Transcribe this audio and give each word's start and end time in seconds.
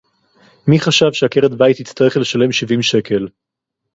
מי 0.67 0.79
חשב 0.79 1.13
שעקרת 1.13 1.51
בית 1.53 1.77
תצטרך 1.81 2.17
לשלם 2.17 2.51
שבעים 2.51 2.81
שקל 2.81 3.27